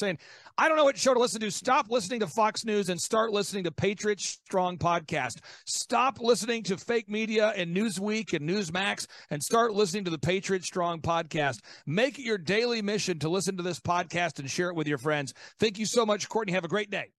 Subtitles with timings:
[0.00, 0.18] saying,
[0.58, 1.50] I don't know what show to listen to.
[1.50, 5.38] Stop listening to Fox News and start listening to Patriot Strong Podcast.
[5.66, 10.64] Stop listening to fake media and Newsweek and Newsmax and start listening to the Patriot
[10.64, 11.60] Strong Podcast.
[11.86, 14.98] Make it your daily mission to listen to this podcast and share it with your
[14.98, 15.32] friends.
[15.58, 16.52] Thank you so much, Courtney.
[16.52, 17.10] Have a great day.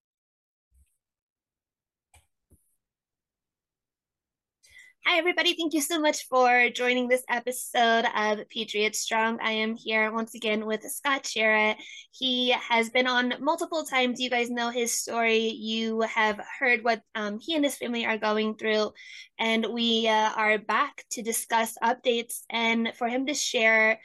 [5.04, 5.54] Hi, everybody.
[5.54, 9.40] Thank you so much for joining this episode of Patriot Strong.
[9.42, 11.74] I am here once again with Scott Schara.
[12.12, 14.20] He has been on multiple times.
[14.20, 15.48] You guys know his story.
[15.48, 18.92] You have heard what um, he and his family are going through.
[19.40, 23.98] And we uh, are back to discuss updates and for him to share,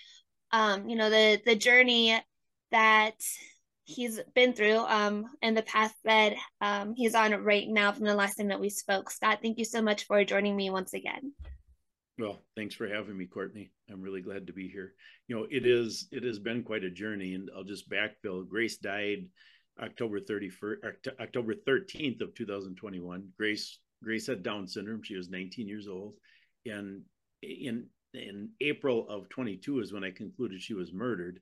[0.51, 2.19] um, you know, the, the journey
[2.71, 3.21] that
[3.87, 8.13] he's been through um, and the path that um, he's on right now from the
[8.13, 9.09] last time that we spoke.
[9.09, 11.31] Scott, thank you so much for joining me once again.
[12.19, 13.71] Well, thanks for having me, Courtney.
[13.89, 14.93] I'm really glad to be here.
[15.27, 18.47] You know, it is it has been quite a journey, and I'll just backfill.
[18.47, 19.27] Grace died
[19.81, 23.29] October 31st, October 13th of 2021.
[23.37, 25.03] Grace Grace had Down syndrome.
[25.03, 26.15] She was 19 years old,
[26.65, 27.03] and
[27.41, 31.39] in in April of 22 is when I concluded she was murdered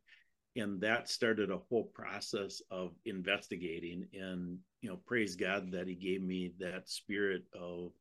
[0.55, 5.95] and that started a whole process of investigating and you know praise god that he
[5.95, 7.91] gave me that spirit of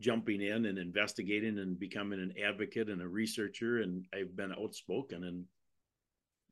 [0.00, 5.24] jumping in and investigating and becoming an advocate and a researcher and i've been outspoken
[5.24, 5.44] and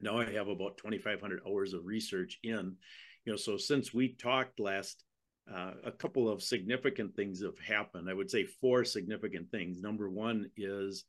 [0.01, 2.77] now i have about 2500 hours of research in.
[3.25, 5.05] You know so since we talked last
[5.53, 8.11] uh, a couple of significant things have happened.
[8.11, 9.81] I would say four significant things.
[9.81, 11.05] Number one is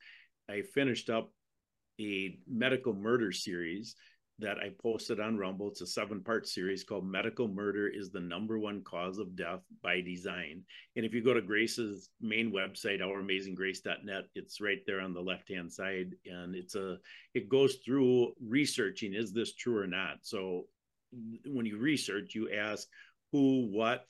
[0.49, 1.31] i finished up
[1.99, 3.95] a medical murder series
[4.39, 5.69] that I posted on Rumble.
[5.69, 9.61] It's a seven part series called Medical Murder is the Number One Cause of Death
[9.83, 10.63] by Design.
[10.95, 15.49] And if you go to Grace's main website, ouramazinggrace.net, it's right there on the left
[15.49, 16.15] hand side.
[16.25, 16.97] And it's a,
[17.33, 20.19] it goes through researching is this true or not?
[20.21, 20.65] So
[21.45, 22.87] when you research, you ask
[23.31, 24.09] who, what,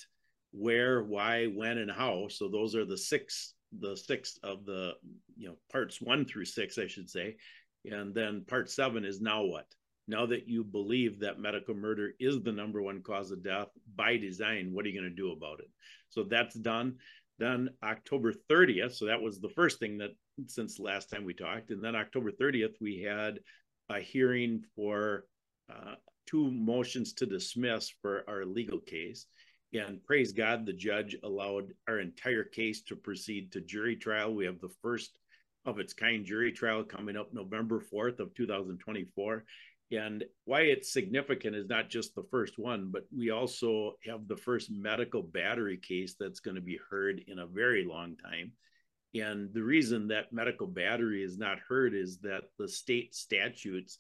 [0.52, 2.28] where, why, when, and how.
[2.30, 4.94] So those are the six, the six of the,
[5.38, 7.38] you know, parts one through six, I should say.
[7.86, 9.66] And then part seven is now what?
[10.10, 14.18] Now that you believe that medical murder is the number one cause of death by
[14.18, 15.70] design, what are you going to do about it?
[16.10, 16.96] So that's done.
[17.38, 20.12] Then October 30th, so that was the first thing that
[20.48, 21.70] since last time we talked.
[21.70, 23.40] And then October 30th, we had
[23.90, 25.26] a hearing for
[25.72, 25.96] uh,
[26.28, 29.26] two motions to dismiss for our legal case.
[29.74, 34.34] And praise God, the judge allowed our entire case to proceed to jury trial.
[34.34, 35.18] We have the first
[35.66, 39.44] of its kind jury trial coming up November 4th of 2024.
[39.92, 44.38] And why it's significant is not just the first one, but we also have the
[44.38, 48.52] first medical battery case that's going to be heard in a very long time.
[49.16, 53.98] And the reason that medical battery is not heard is that the state statutes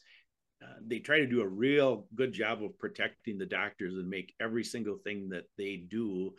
[0.61, 4.33] uh, they try to do a real good job of protecting the doctors and make
[4.41, 6.31] every single thing that they do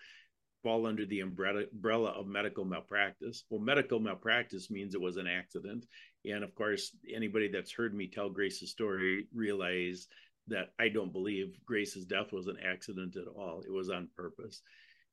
[0.62, 3.44] fall under the umbrella, umbrella of medical malpractice.
[3.49, 5.87] Well, medical malpractice means it was an accident.
[6.25, 10.06] And of course, anybody that's heard me tell Grace's story realize
[10.48, 13.62] that I don't believe Grace's death was an accident at all.
[13.64, 14.62] It was on purpose.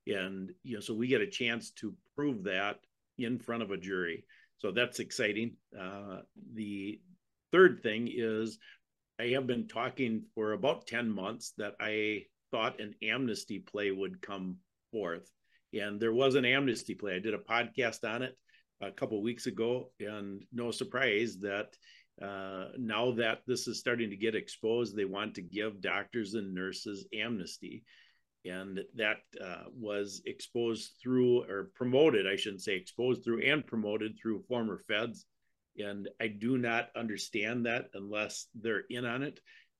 [0.07, 2.79] And you know, so we get a chance to prove that
[3.17, 4.25] in front of a jury.
[4.57, 5.55] So that's exciting.
[5.79, 6.21] Uh,
[6.53, 6.99] the
[7.51, 8.57] third thing is
[9.19, 14.21] I have been talking for about 10 months that I thought an amnesty play would
[14.21, 14.57] come
[14.91, 15.29] forth.
[15.73, 17.15] And there was an amnesty play.
[17.15, 18.37] I did a podcast on it
[18.81, 21.75] a couple weeks ago, and no surprise that
[22.21, 26.53] uh, now that this is starting to get exposed, they want to give doctors and
[26.53, 27.83] nurses amnesty.
[28.45, 34.17] And that uh, was exposed through, or promoted, I shouldn't say exposed through, and promoted
[34.17, 35.25] through former feds.
[35.77, 39.39] And I do not understand that unless they're in on it.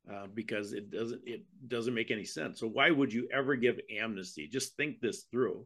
[0.09, 2.61] Uh, because it doesn't it doesn't make any sense.
[2.61, 4.47] So why would you ever give amnesty?
[4.47, 5.66] Just think this through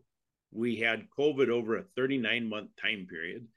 [0.51, 3.47] we had COVID over a 39 month time period.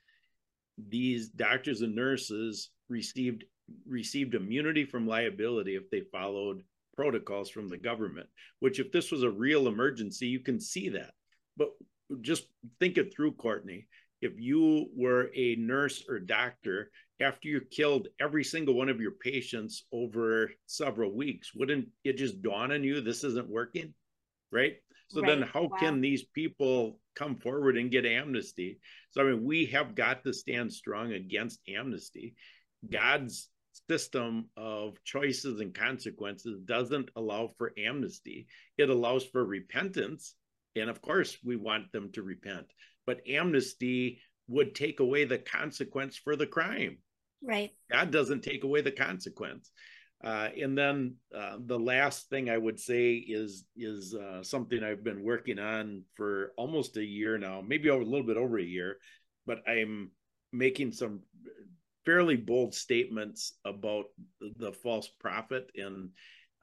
[0.88, 3.44] These doctors and nurses received
[3.86, 6.62] received immunity from liability if they followed
[6.94, 8.28] protocols from the government,
[8.60, 11.12] which if this was a real emergency, you can see that.
[11.56, 11.70] But
[12.20, 12.44] just
[12.78, 13.86] think it through, Courtney.
[14.20, 19.12] If you were a nurse or doctor, after you killed every single one of your
[19.12, 23.94] patients over several weeks, wouldn't it just dawn on you this isn't working?
[24.54, 24.74] Right?
[25.08, 25.28] So right.
[25.28, 25.76] then how wow.
[25.78, 28.78] can these people come forward and get amnesty?
[29.10, 32.36] So I mean, we have got to stand strong against amnesty.
[32.90, 33.48] God's
[33.90, 38.46] system of choices and consequences doesn't allow for amnesty.
[38.78, 40.34] It allows for repentance.
[40.76, 42.66] And of course, we want them to repent.
[43.06, 46.98] But amnesty would take away the consequence for the crime.
[47.42, 47.72] Right.
[47.90, 49.70] God doesn't take away the consequence.
[50.24, 55.04] Uh, and then uh, the last thing I would say is is uh, something I've
[55.04, 58.64] been working on for almost a year now, maybe over a little bit over a
[58.64, 58.96] year,
[59.46, 60.12] but I'm
[60.50, 61.20] making some
[62.06, 64.06] fairly bold statements about
[64.58, 65.70] the, false prophet.
[65.76, 66.10] And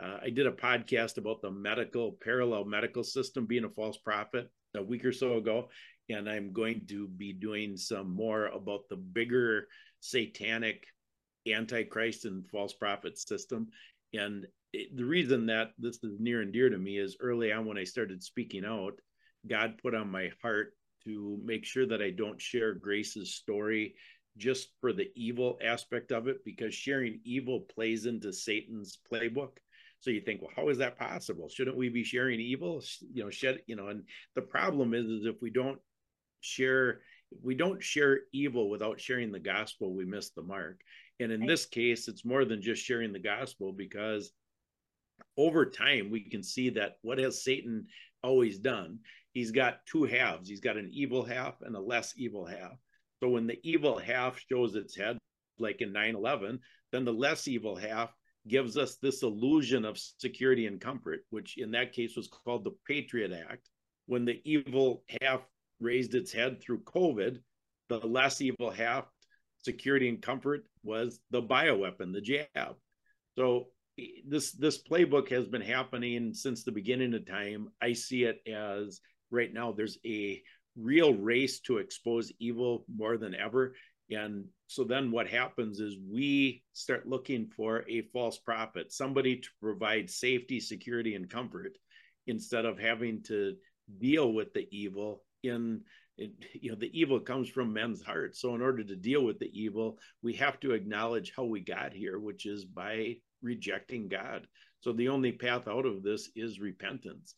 [0.01, 4.49] uh, I did a podcast about the medical parallel medical system being a false prophet
[4.75, 5.69] a week or so ago,
[6.09, 9.67] and I'm going to be doing some more about the bigger
[9.99, 10.83] satanic
[11.47, 13.67] antichrist and false prophet system.
[14.13, 17.65] And it, the reason that this is near and dear to me is early on
[17.65, 18.93] when i started speaking out
[19.47, 20.73] god put on my heart
[21.03, 23.95] to make sure that i don't share grace's story
[24.37, 29.57] just for the evil aspect of it because sharing evil plays into satan's playbook.
[29.99, 31.49] So you think well how is that possible?
[31.49, 32.81] Shouldn't we be sharing evil?
[33.13, 34.03] You know shed you know and
[34.35, 35.79] the problem is is if we don't
[36.39, 37.01] share
[37.43, 40.79] we don't share evil without sharing the gospel we miss the mark
[41.21, 44.31] and in this case, it's more than just sharing the gospel because
[45.37, 47.85] over time we can see that what has Satan
[48.23, 48.99] always done?
[49.33, 50.49] He's got two halves.
[50.49, 52.73] He's got an evil half and a less evil half.
[53.21, 55.17] So when the evil half shows its head,
[55.59, 56.59] like in 9 11,
[56.91, 58.13] then the less evil half
[58.47, 62.75] gives us this illusion of security and comfort, which in that case was called the
[62.87, 63.69] Patriot Act.
[64.07, 65.41] When the evil half
[65.79, 67.37] raised its head through COVID,
[67.89, 69.05] the less evil half
[69.63, 72.75] security and comfort was the bioweapon, the jab.
[73.37, 73.67] So
[74.25, 77.69] this this playbook has been happening since the beginning of time.
[77.81, 80.41] I see it as right now there's a
[80.75, 83.75] real race to expose evil more than ever.
[84.09, 89.49] And so then what happens is we start looking for a false prophet, somebody to
[89.61, 91.77] provide safety, security, and comfort
[92.27, 93.55] instead of having to
[93.99, 95.81] deal with the evil in
[96.21, 98.39] it, you know the evil comes from men's hearts.
[98.39, 101.93] So in order to deal with the evil we have to acknowledge how we got
[101.93, 104.47] here which is by rejecting god.
[104.81, 107.35] So the only path out of this is repentance.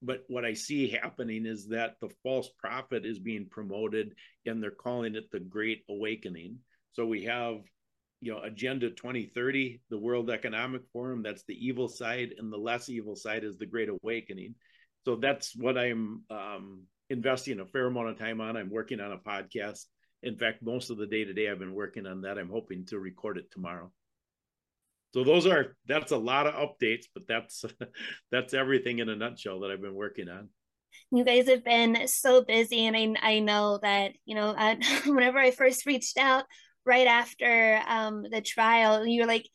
[0.00, 4.14] But what i see happening is that the false prophet is being promoted
[4.46, 6.58] and they're calling it the great awakening.
[6.92, 7.56] So we have
[8.22, 11.22] you know agenda 2030 the world economic forum.
[11.22, 14.54] That's the evil side and the less evil side is the great awakening.
[15.04, 18.56] So that's what i'm um, investing a fair amount of time on.
[18.56, 19.84] I'm working on a podcast.
[20.22, 22.38] In fact, most of the day today I've been working on that.
[22.38, 23.92] I'm hoping to record it tomorrow.
[25.12, 27.64] So those are that's a lot of updates, but that's
[28.32, 30.48] that's everything in a nutshell that I've been working on.
[31.10, 34.76] You guys have been so busy, and I I know that you know uh,
[35.06, 36.44] whenever I first reached out
[36.86, 39.46] right after um, the trial, you were like,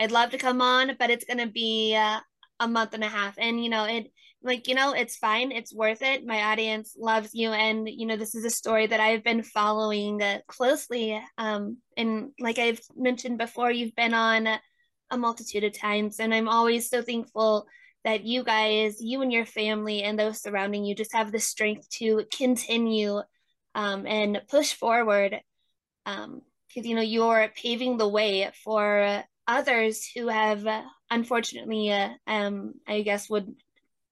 [0.00, 2.20] "I'd love to come on, but it's to be uh,
[2.60, 4.10] a month and a half," and you know it
[4.42, 8.16] like you know it's fine it's worth it my audience loves you and you know
[8.16, 13.38] this is a story that i've been following uh, closely um and like i've mentioned
[13.38, 14.46] before you've been on
[15.10, 17.66] a multitude of times and i'm always so thankful
[18.04, 21.88] that you guys you and your family and those surrounding you just have the strength
[21.90, 23.20] to continue
[23.74, 25.40] um, and push forward
[26.06, 32.10] um because you know you're paving the way for others who have uh, unfortunately uh,
[32.26, 33.54] um i guess would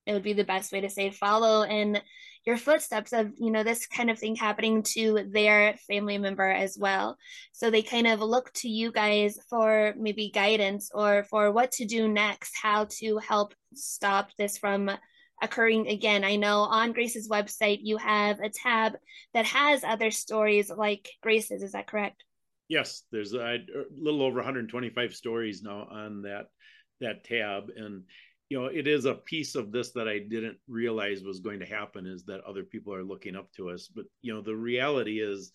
[0.07, 2.01] it would be the best way to say follow in
[2.47, 6.77] your footsteps of you know this kind of thing happening to their family member as
[6.79, 7.17] well.
[7.53, 11.87] So they kind of look to you guys for maybe guidance or for what to
[11.87, 14.91] do next how to help stop this from
[15.43, 16.23] occurring again.
[16.23, 18.95] I know on grace's website you have a tab
[19.33, 21.63] that has other stories like grace's.
[21.63, 22.23] Is that correct?
[22.69, 23.59] Yes there's a, a
[23.99, 26.47] little over 125 stories now on that
[27.01, 27.71] that tab.
[27.75, 28.05] And
[28.55, 31.67] you know it is a piece of this that i didn't realize was going to
[31.67, 33.89] happen is that other people are looking up to us.
[33.93, 35.51] But you know the reality is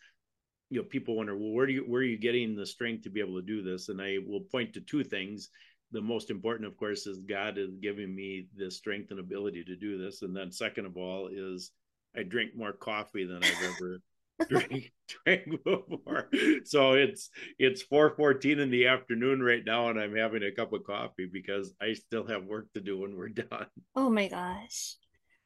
[0.69, 3.09] you know people wonder well where do you where are you getting the strength to
[3.09, 3.87] be able to do this?
[3.87, 5.49] And i will point to two things.
[5.93, 9.77] The most important of course is god is giving me the strength and ability to
[9.77, 10.21] do this.
[10.21, 11.71] And then second of all is
[12.17, 14.01] i drink more coffee than i've ever
[14.49, 16.29] drank drank before.
[16.65, 20.83] So it's it's 4:14 in the afternoon right now, and I'm having a cup of
[20.83, 23.67] coffee because I still have work to do when we're done.
[23.95, 24.95] Oh my gosh.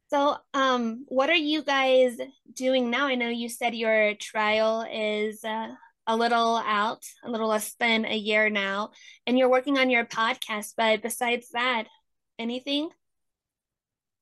[0.10, 2.18] So, um, what are you guys
[2.54, 3.08] doing now?
[3.08, 5.70] I know you said your trial is uh,
[6.06, 8.92] a little out, a little less than a year now,
[9.26, 10.74] and you're working on your podcast.
[10.78, 11.88] But besides that,
[12.38, 12.90] anything?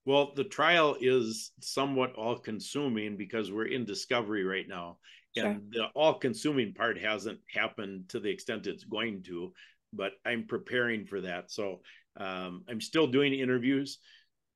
[0.05, 4.97] Well, the trial is somewhat all consuming because we're in discovery right now.
[5.37, 5.45] Sure.
[5.45, 9.53] And the all consuming part hasn't happened to the extent it's going to,
[9.93, 11.51] but I'm preparing for that.
[11.51, 11.81] So
[12.17, 13.99] um, I'm still doing interviews.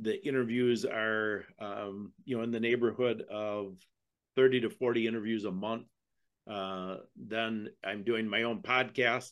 [0.02, 3.78] The interviews are, um, you know, in the neighborhood of
[4.36, 5.86] 30 to 40 interviews a month.
[6.50, 9.32] Uh, then I'm doing my own podcast.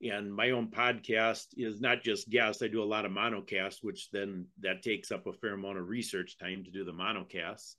[0.00, 2.62] And my own podcast is not just guests.
[2.62, 5.88] I do a lot of monocast, which then that takes up a fair amount of
[5.88, 7.76] research time to do the monocasts.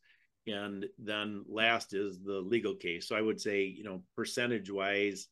[0.47, 3.07] And then last is the legal case.
[3.07, 5.27] So I would say, you know, percentage wise,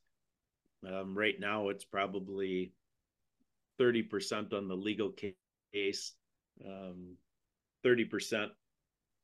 [0.87, 2.71] um, right now it's probably
[3.79, 5.11] 30% on the legal
[5.73, 6.13] case,
[6.65, 7.15] um,
[7.85, 8.47] 30%,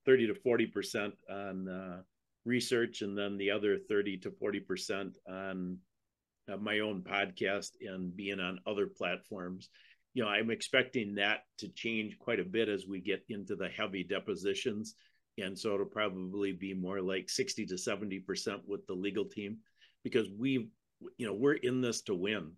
[0.05, 2.01] 30 to 40% on uh,
[2.46, 5.77] research, and then the other 30 to 40% on
[6.51, 9.69] uh, my own podcast and being on other platforms.
[10.13, 13.69] You know, I'm expecting that to change quite a bit as we get into the
[13.69, 14.95] heavy depositions.
[15.39, 19.57] And so it'll probably be more like 60 to 70% with the legal team
[20.03, 20.69] because we,
[21.17, 22.51] you know, we're in this to win.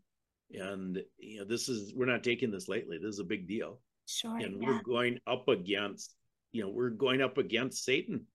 [0.52, 2.98] And, you know, this is, we're not taking this lightly.
[2.98, 3.80] This is a big deal.
[4.08, 4.38] Sure.
[4.38, 4.68] And yeah.
[4.68, 6.14] we're going up against,
[6.52, 8.26] you know, we're going up against Satan.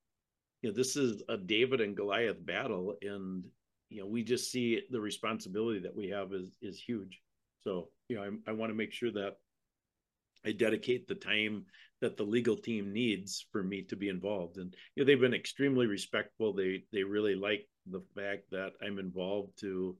[0.62, 2.94] You know, this is a David and Goliath battle.
[3.02, 3.46] And,
[3.90, 7.20] you know, we just see the responsibility that we have is, is huge.
[7.62, 9.36] So, you know, I, I want to make sure that
[10.46, 11.66] I dedicate the time
[12.00, 14.56] that the legal team needs for me to be involved.
[14.56, 16.54] And you know, they've been extremely respectful.
[16.54, 19.96] They they really like the fact that I'm involved to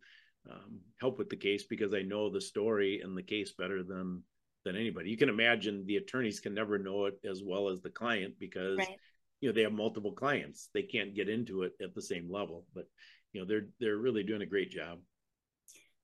[0.50, 4.22] um, help with the case because I know the story and the case better than
[4.64, 5.10] than anybody.
[5.10, 8.78] You can imagine the attorneys can never know it as well as the client because
[8.78, 8.96] right.
[9.40, 10.70] you know they have multiple clients.
[10.72, 12.64] They can't get into it at the same level.
[12.74, 12.86] But
[13.32, 14.98] you know they're they're really doing a great job.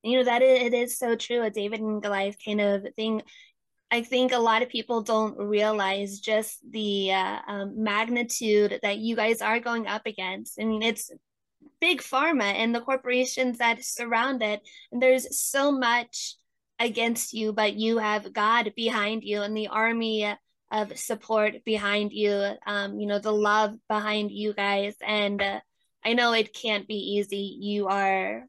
[0.03, 1.43] You know that it is so true.
[1.43, 3.23] A David and Goliath kind of thing.
[3.91, 9.15] I think a lot of people don't realize just the uh, um, magnitude that you
[9.15, 10.61] guys are going up against.
[10.61, 11.11] I mean, it's
[11.81, 16.37] big pharma and the corporations that surround it, and there's so much
[16.79, 20.35] against you, but you have God behind you and the army
[20.71, 22.53] of support behind you.
[22.67, 25.61] Um, you know, the love behind you guys, and uh,
[26.07, 27.59] I know it can't be easy.
[27.61, 28.47] You are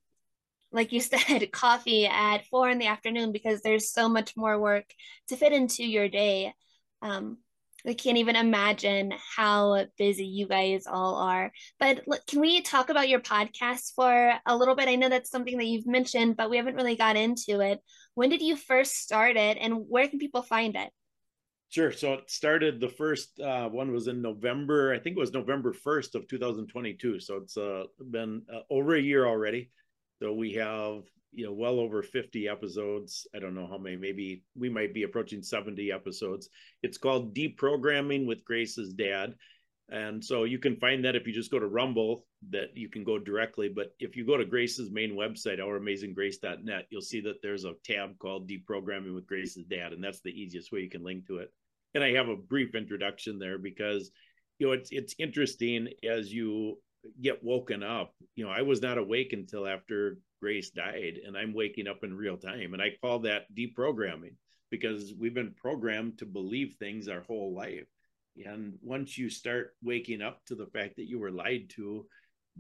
[0.71, 4.85] like you said, coffee at four in the afternoon because there's so much more work
[5.29, 6.53] to fit into your day.
[7.01, 7.37] Um,
[7.85, 11.51] I can't even imagine how busy you guys all are.
[11.79, 14.89] But can we talk about your podcast for a little bit?
[14.89, 17.79] I know that's something that you've mentioned, but we haven't really got into it.
[18.15, 20.91] When did you first start it, and where can people find it?
[21.69, 21.91] Sure.
[21.91, 22.79] So it started.
[22.79, 24.93] The first uh, one was in November.
[24.93, 27.19] I think it was November first of 2022.
[27.19, 29.69] So it's uh, been uh, over a year already.
[30.21, 33.27] So we have, you know, well over 50 episodes.
[33.36, 36.50] I don't know how many, maybe we might be approaching 70 episodes.
[36.83, 39.36] It's called Deprogramming with Grace's Dad.
[39.89, 43.06] And so you can find that if you just go to Rumble, that you can
[43.06, 43.70] go directly.
[43.70, 48.20] But if you go to Grace's main website, ouramazinggrace.net, you'll see that there's a tab
[48.20, 49.94] called Deprogramming with Grace's Dad.
[49.94, 51.53] And that's the easiest way you can link to it.
[51.96, 54.12] And I have a brief introduction there because
[54.60, 56.77] you know it's it's interesting as you
[57.22, 58.13] get woken up.
[58.36, 62.15] You know, I was not awake until after Grace died, and I'm waking up in
[62.15, 62.74] real time.
[62.74, 64.36] And I call that deprogramming
[64.70, 67.88] because we've been programmed to believe things our whole life.
[68.46, 72.06] And once you start waking up to the fact that you were lied to,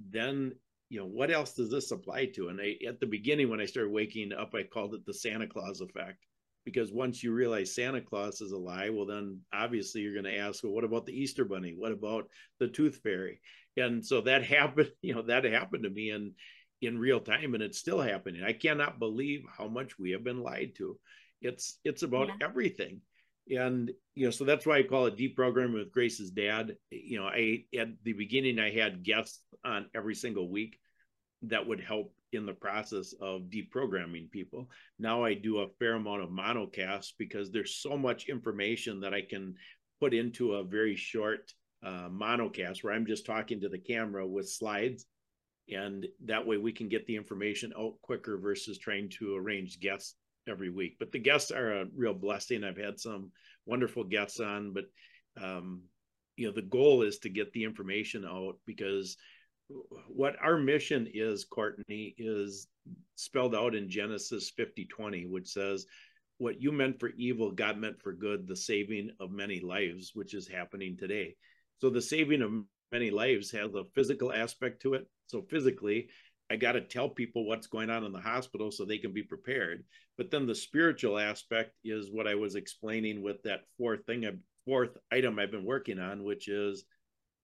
[0.09, 0.53] then
[0.89, 2.49] you know what else does this apply to?
[2.49, 5.47] And I, at the beginning, when I started waking up, I called it the Santa
[5.47, 6.25] Claus effect
[6.67, 10.37] because once you realize Santa Claus is a lie, well, then obviously you're going to
[10.37, 11.73] ask, well, what about the Easter Bunny?
[11.77, 12.29] What about
[12.59, 13.39] the Tooth Fairy?
[13.77, 16.33] And so that happened, you know, that happened to me in
[16.81, 18.43] in real time, and it's still happening.
[18.43, 20.99] I cannot believe how much we have been lied to.
[21.41, 22.47] It's it's about yeah.
[22.47, 23.01] everything,
[23.49, 26.75] and you know, so that's why I call it deprogramming with Grace's dad.
[26.89, 30.79] You know, I at the beginning I had guests on every single week
[31.43, 34.69] that would help in the process of deprogramming people.
[34.99, 39.21] Now I do a fair amount of monocasts because there's so much information that I
[39.21, 39.55] can
[39.99, 41.53] put into a very short
[41.85, 45.05] uh, monocast where I'm just talking to the camera with slides.
[45.73, 50.15] And that way we can get the information out quicker versus trying to arrange guests
[50.49, 50.97] every week.
[50.99, 52.63] But the guests are a real blessing.
[52.63, 53.31] I've had some
[53.65, 54.85] wonderful guests on, but
[55.41, 55.81] um,
[56.35, 59.17] you know, the goal is to get the information out because
[60.07, 62.67] what our mission is, Courtney, is
[63.15, 65.85] spelled out in Genesis 50 20, which says,
[66.37, 70.33] What you meant for evil, God meant for good, the saving of many lives, which
[70.33, 71.35] is happening today.
[71.79, 72.51] So the saving of
[72.91, 75.07] many lives has a physical aspect to it.
[75.27, 76.07] So physically,
[76.49, 79.23] I got to tell people what's going on in the hospital so they can be
[79.23, 79.83] prepared.
[80.17, 84.31] But then the spiritual aspect is what I was explaining with that fourth thing, a
[84.65, 86.85] fourth item I've been working on, which is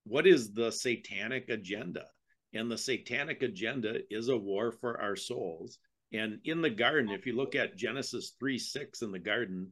[0.05, 2.05] what is the satanic agenda?
[2.53, 5.79] And the satanic agenda is a war for our souls.
[6.13, 9.71] And in the garden, if you look at Genesis 3 6 in the garden,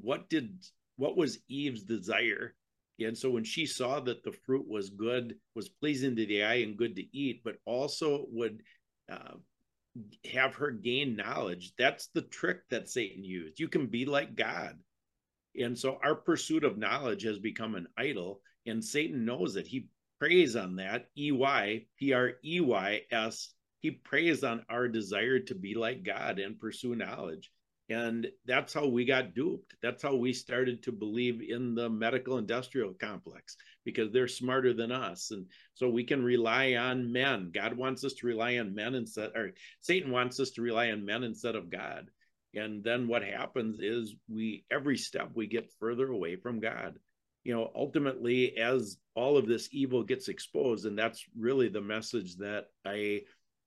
[0.00, 0.64] what did
[0.96, 2.54] what was Eve's desire?
[3.00, 6.62] And so when she saw that the fruit was good, was pleasing to the eye
[6.62, 8.62] and good to eat, but also would
[9.10, 9.34] uh,
[10.32, 11.72] have her gain knowledge.
[11.76, 13.58] That's the trick that Satan used.
[13.58, 14.78] You can be like God.
[15.56, 19.66] And so our pursuit of knowledge has become an idol, and Satan knows it.
[19.66, 21.06] He preys on that.
[21.16, 23.54] E Y P R E Y S.
[23.80, 27.52] He preys on our desire to be like God and pursue knowledge.
[27.90, 29.74] And that's how we got duped.
[29.82, 34.90] That's how we started to believe in the medical industrial complex because they're smarter than
[34.90, 35.30] us.
[35.30, 37.50] And so we can rely on men.
[37.52, 41.04] God wants us to rely on men instead, or Satan wants us to rely on
[41.04, 42.08] men instead of God.
[42.54, 46.98] And then what happens is we, every step, we get further away from God.
[47.42, 52.36] You know, ultimately, as all of this evil gets exposed, and that's really the message
[52.36, 53.22] that I,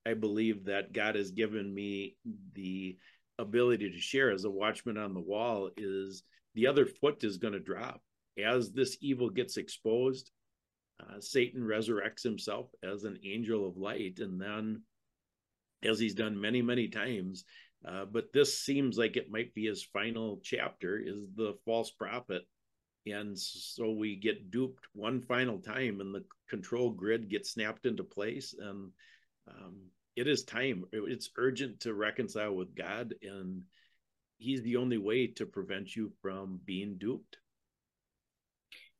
[0.06, 2.16] I believe that God has given me
[2.54, 2.98] the
[3.40, 6.24] ability to share as a watchman on the wall is
[6.56, 8.02] the other foot is going to drop.
[8.44, 10.32] As this evil gets exposed
[11.00, 14.82] uh, satan resurrects himself as an angel of light and then
[15.84, 17.46] as he's done many many times
[17.86, 22.42] uh, but this seems like it might be his final chapter is the false prophet.
[23.06, 28.04] And so we get duped one final time and the control grid gets snapped into
[28.04, 28.92] place and
[29.48, 29.78] um,
[30.18, 30.84] it is time.
[30.92, 33.62] It's urgent to reconcile with God, and
[34.40, 37.38] He's the only way to prevent you from being duped.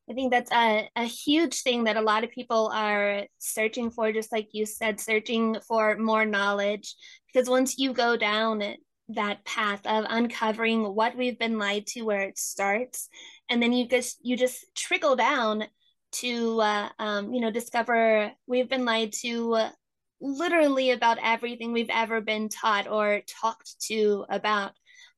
[0.08, 4.10] I think that's a, a huge thing that a lot of people are searching for,
[4.12, 6.94] just like you said, searching for more knowledge.
[7.26, 8.62] Because once you go down
[9.10, 13.08] that path of uncovering what we've been lied to, where it starts,
[13.50, 15.64] and then you just you just trickle down
[16.10, 19.68] to uh, um, you know discover we've been lied to
[20.20, 24.72] literally about everything we've ever been taught or talked to about.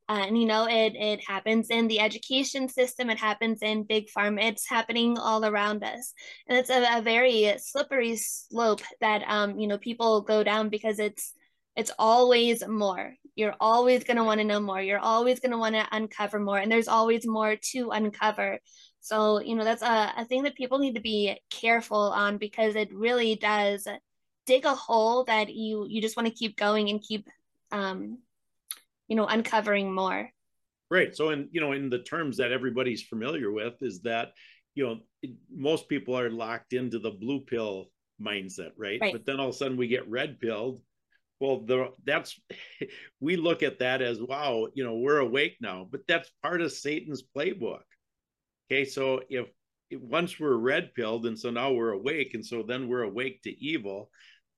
[0.09, 3.11] Uh, and you know, it it happens in the education system.
[3.11, 4.43] It happens in big pharma.
[4.43, 6.13] It's happening all around us,
[6.49, 10.99] and it's a, a very slippery slope that um you know people go down because
[10.99, 11.33] it's
[11.77, 13.15] it's always more.
[13.37, 14.83] You're always going to want to know more.
[14.83, 18.59] You're always going to want to uncover more, and there's always more to uncover.
[19.01, 22.75] So you know that's a, a thing that people need to be careful on because
[22.75, 23.87] it really does
[24.51, 27.29] dig a hole that you you just want to keep going and keep
[27.71, 28.19] um
[29.07, 30.29] you know uncovering more.
[30.91, 34.33] Right so in you know in the terms that everybody's familiar with is that
[34.75, 34.99] you know
[35.55, 39.13] most people are locked into the blue pill mindset right, right.
[39.13, 40.83] but then all of a sudden we get red pilled.
[41.39, 42.39] Well the that's
[43.21, 46.73] we look at that as wow you know we're awake now but that's part of
[46.73, 47.87] satan's playbook.
[48.67, 49.47] Okay so if
[49.93, 53.51] once we're red pilled and so now we're awake and so then we're awake to
[53.65, 54.11] evil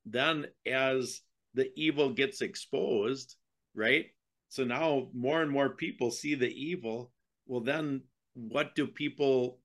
[0.04, 1.20] then as
[1.54, 3.36] the evil gets exposed,
[3.74, 4.06] right?
[4.48, 7.12] So now more and more people see the evil.
[7.46, 8.02] Well, then
[8.34, 9.58] what do people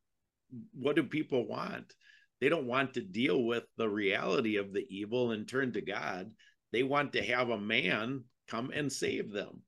[0.73, 1.93] what do people want?
[2.39, 6.31] They don't want to deal with the reality of the evil and turn to God.
[6.71, 9.61] They want to have a man come and save them.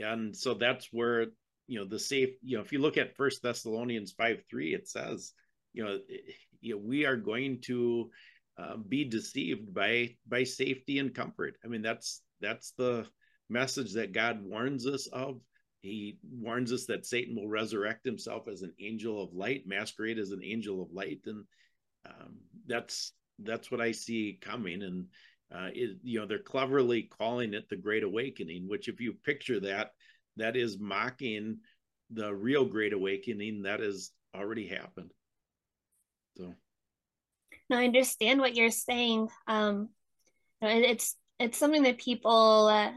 [0.00, 1.26] And so that's where,
[1.66, 4.88] you know, the safe, you know, if you look at First Thessalonians 5 3, it
[4.88, 5.32] says,
[5.72, 8.10] you know, eh, you know, we are going to
[8.58, 11.56] uh, be deceived by by safety and comfort.
[11.64, 13.06] I mean, that's that's the
[13.48, 15.40] message that God warns us of.
[15.80, 20.32] He warns us that Satan will resurrect himself as an angel of light, masquerade as
[20.32, 21.44] an angel of light, and
[22.04, 24.82] um, that's that's what I see coming.
[24.82, 25.06] And
[25.54, 29.60] uh, it, you know, they're cleverly calling it the Great Awakening, which, if you picture
[29.60, 29.92] that,
[30.36, 31.58] that is mocking
[32.10, 35.12] the real Great Awakening that has already happened.
[36.36, 36.54] So
[37.68, 39.28] no, I understand what you're saying.
[39.46, 39.90] Um,
[40.62, 42.92] it's it's something that people, uh,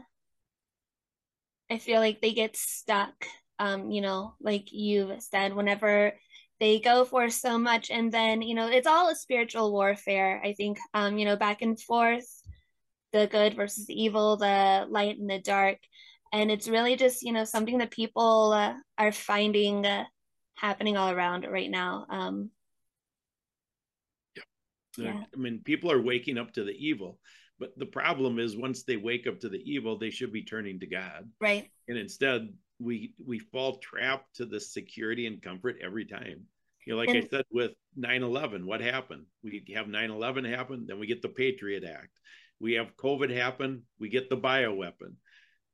[1.70, 3.14] I feel like they get stuck.
[3.58, 6.14] Um, you know, like you've said, whenever
[6.58, 10.40] they go for so much, and then you know, it's all a spiritual warfare.
[10.44, 12.26] I think, um, you know, back and forth,
[13.12, 15.78] the good versus the evil, the light and the dark,
[16.32, 20.04] and it's really just you know something that people uh, are finding uh,
[20.54, 22.06] happening all around right now.
[22.08, 22.50] Um,
[24.96, 25.22] yeah.
[25.32, 27.18] I mean, people are waking up to the evil,
[27.58, 30.80] but the problem is once they wake up to the evil, they should be turning
[30.80, 31.30] to God.
[31.40, 31.70] Right.
[31.88, 36.46] And instead, we we fall trapped to the security and comfort every time.
[36.86, 39.26] You know, like and, I said with 9/11, what happened?
[39.42, 42.10] We have 9/11 happen, then we get the Patriot Act.
[42.60, 45.14] We have COVID happen, we get the bioweapon.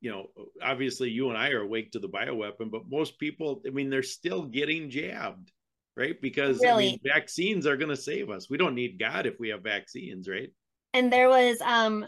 [0.00, 0.26] You know,
[0.62, 4.02] obviously you and I are awake to the bioweapon, but most people, I mean, they're
[4.02, 5.50] still getting jabbed
[5.98, 6.20] right?
[6.20, 6.86] Because really?
[6.86, 8.48] I mean, vaccines are going to save us.
[8.48, 10.50] We don't need God if we have vaccines, right?
[10.94, 12.06] And there was um,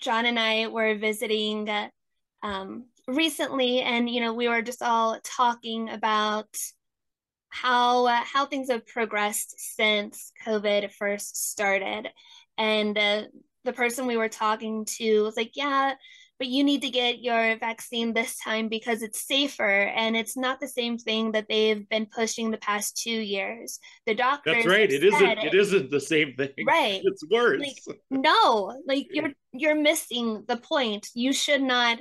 [0.00, 1.68] John and I were visiting
[2.42, 6.48] um, recently, and you know we were just all talking about
[7.50, 12.08] how uh, how things have progressed since COVID first started,
[12.56, 13.22] and uh,
[13.64, 15.94] the person we were talking to was like, yeah,
[16.38, 20.60] but you need to get your vaccine this time because it's safer and it's not
[20.60, 23.80] the same thing that they've been pushing the past two years.
[24.06, 24.90] The doctor that's right.
[24.90, 26.50] It isn't it, it isn't the same thing.
[26.66, 27.00] Right.
[27.02, 27.60] It's worse.
[27.60, 31.08] Like, no like you're you're missing the point.
[31.14, 31.98] You should not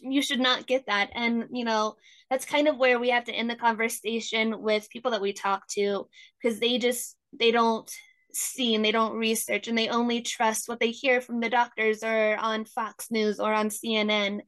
[0.00, 1.10] you should not get that.
[1.14, 1.96] And you know
[2.30, 5.66] that's kind of where we have to end the conversation with people that we talk
[5.68, 6.08] to
[6.40, 7.90] because they just they don't
[8.34, 12.02] see and they don't research and they only trust what they hear from the doctors
[12.02, 14.40] or on Fox News or on CNN.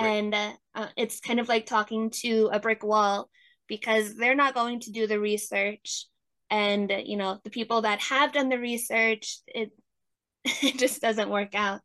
[0.00, 0.06] Right.
[0.06, 3.28] And uh, uh, it's kind of like talking to a brick wall
[3.66, 6.06] because they're not going to do the research.
[6.50, 9.70] And, uh, you know, the people that have done the research, it,
[10.44, 11.80] it just doesn't work out.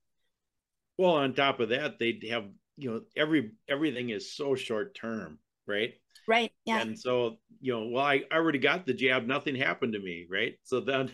[0.97, 2.45] Well, on top of that, they have,
[2.77, 5.93] you know, every everything is so short term, right?
[6.27, 6.51] Right.
[6.65, 6.81] Yeah.
[6.81, 10.25] And so, you know, well, I, I already got the jab, nothing happened to me,
[10.29, 10.53] right?
[10.63, 11.11] So then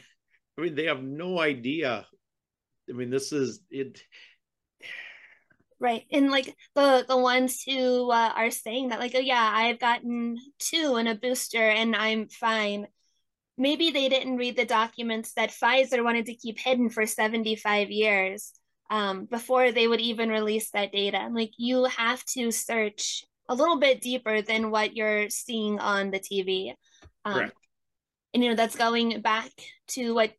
[0.59, 2.05] I mean, they have no idea.
[2.89, 4.03] I mean, this is it.
[5.79, 9.79] Right, and like the the ones who uh, are saying that, like, oh yeah, I've
[9.79, 12.87] gotten two and a booster, and I'm fine.
[13.57, 18.51] Maybe they didn't read the documents that Pfizer wanted to keep hidden for 75 years
[18.89, 21.29] um, before they would even release that data.
[21.31, 26.19] Like, you have to search a little bit deeper than what you're seeing on the
[26.19, 26.73] TV.
[27.25, 27.51] Um,
[28.33, 29.49] and you know that's going back
[29.87, 30.31] to what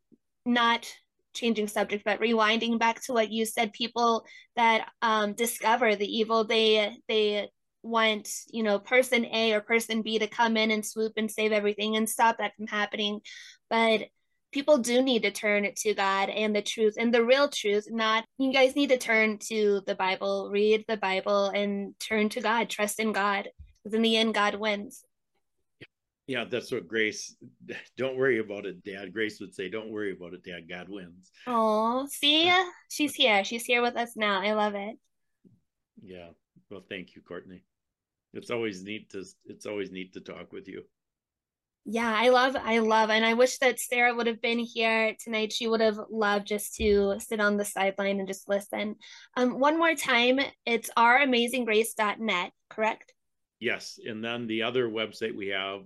[0.45, 0.87] not
[1.33, 4.25] changing subject but rewinding back to what you said people
[4.55, 7.47] that um, discover the evil they they
[7.83, 11.51] want you know person a or person b to come in and swoop and save
[11.51, 13.21] everything and stop that from happening.
[13.69, 14.01] But
[14.51, 18.25] people do need to turn to god and the truth and the real truth not
[18.37, 22.69] you guys need to turn to the bible read the bible and turn to god
[22.69, 23.49] trust in god.
[23.83, 25.03] Because in the end god wins
[26.27, 27.35] yeah, that's what Grace.
[27.97, 29.13] Don't worry about it, Dad.
[29.13, 30.69] Grace would say, "Don't worry about it, Dad.
[30.69, 32.51] God wins." Oh, see,
[32.89, 33.43] she's here.
[33.43, 34.41] She's here with us now.
[34.41, 34.97] I love it.
[36.01, 36.29] Yeah.
[36.69, 37.63] Well, thank you, Courtney.
[38.33, 39.25] It's always neat to.
[39.45, 40.83] It's always neat to talk with you.
[41.83, 45.51] Yeah, I love, I love, and I wish that Sarah would have been here tonight.
[45.51, 48.97] She would have loved just to sit on the sideline and just listen.
[49.35, 53.13] Um, one more time, it's ouramazinggrace.net, correct?
[53.59, 55.81] Yes, and then the other website we have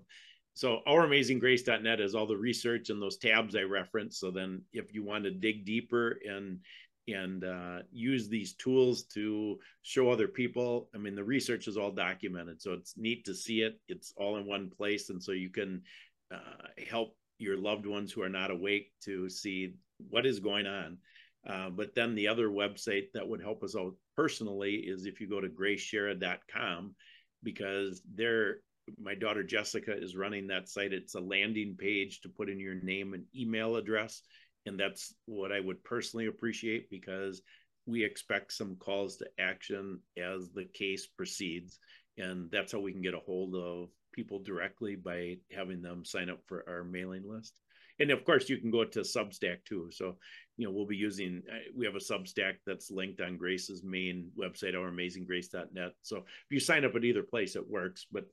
[0.56, 4.20] so ouramazinggrace.net has all the research and those tabs I referenced.
[4.20, 6.60] So then if you want to dig deeper and
[7.08, 10.90] and uh, use these tools to show other people.
[10.96, 13.80] I mean, the research is all documented, so it's neat to see it.
[13.88, 15.84] It's all in one place, and so you can
[16.34, 19.76] uh, help your loved ones who are not awake to see
[20.10, 20.98] what is going on.
[21.48, 25.30] Uh, but then the other website that would help us out personally is if you
[25.30, 26.96] go to graceschara.com
[27.44, 28.62] because there
[29.02, 30.94] my daughter Jessica is running that site.
[30.94, 34.22] It's a landing page to put in your name and email address.
[34.66, 37.42] And that's what I would personally appreciate because
[37.86, 41.80] we expect some calls to action as the case proceeds.
[42.18, 46.30] And that's how we can get a hold of people directly by having them sign
[46.30, 47.54] up for our mailing list.
[48.00, 49.90] And of course, you can go to Substack too.
[49.92, 50.18] So,
[50.58, 54.32] you know, we'll be using, uh, we have a Substack that's linked on Grace's main
[54.38, 55.94] website, our ouramazinggrace.net.
[56.02, 58.06] So if you sign up at either place, it works.
[58.12, 58.26] But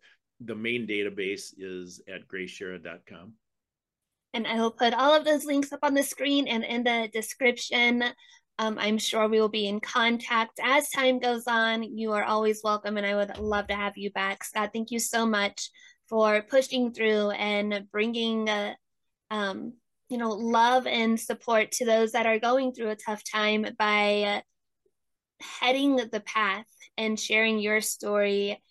[0.46, 3.32] the main database is at graceschara.com.
[4.34, 7.08] And I will put all of those links up on the screen and in the
[7.12, 8.04] description.
[8.58, 11.82] Um, I'm sure we will be in contact as time goes on.
[11.82, 14.44] You are always welcome, and I would love to have you back.
[14.44, 15.70] Scott, thank you so much
[16.08, 18.74] for pushing through and bringing, uh,
[19.30, 19.74] um,
[20.08, 24.22] you know, love and support to those that are going through a tough time by
[24.22, 24.40] uh,
[25.60, 28.62] heading the path and sharing your story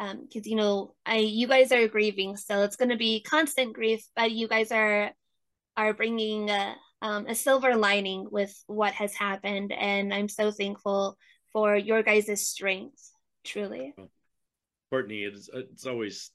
[0.00, 3.74] because um, you know I you guys are grieving, so it's going to be constant
[3.74, 5.12] grief, but you guys are
[5.76, 11.18] are bringing a, um, a silver lining with what has happened, and I'm so thankful
[11.52, 13.10] for your guys' strength,
[13.44, 13.94] truly.
[14.90, 16.30] Courtney, it's it's always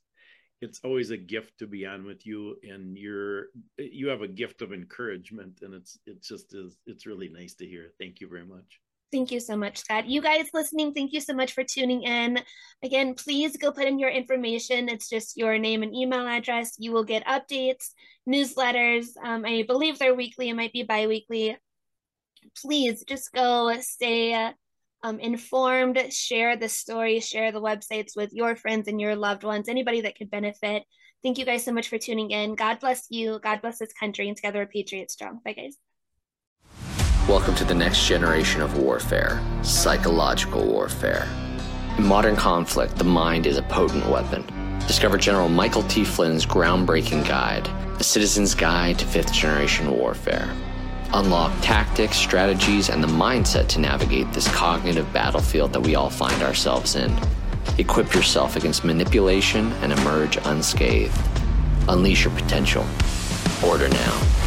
[0.62, 3.48] it's always a gift to be on with you, and you're
[3.78, 7.66] you have a gift of encouragement, and it's it's just is it's really nice to
[7.66, 7.90] hear.
[8.00, 8.80] Thank you very much.
[9.12, 10.08] Thank you so much, Scott.
[10.08, 12.40] You guys listening, thank you so much for tuning in.
[12.84, 14.90] Again, please go put in your information.
[14.90, 16.76] It's just your name and email address.
[16.78, 17.92] You will get updates,
[18.28, 19.08] newsletters.
[19.24, 21.58] Um, I believe they're weekly, it might be bi weekly.
[22.62, 24.52] Please just go stay
[25.04, 29.70] um, informed, share the story, share the websites with your friends and your loved ones,
[29.70, 30.84] anybody that could benefit.
[31.24, 32.56] Thank you guys so much for tuning in.
[32.56, 33.40] God bless you.
[33.40, 34.28] God bless this country.
[34.28, 35.42] And together, we're Patriot Strong.
[35.46, 35.78] Bye, guys.
[37.28, 41.28] Welcome to the next generation of warfare psychological warfare.
[41.98, 44.46] In modern conflict, the mind is a potent weapon.
[44.82, 46.06] Discover General Michael T.
[46.06, 47.68] Flynn's groundbreaking guide,
[48.00, 50.54] A Citizen's Guide to Fifth Generation Warfare.
[51.14, 56.44] Unlock tactics, strategies, and the mindset to navigate this cognitive battlefield that we all find
[56.44, 57.12] ourselves in.
[57.80, 61.20] Equip yourself against manipulation and emerge unscathed.
[61.90, 62.86] Unleash your potential.
[63.66, 64.45] Order now.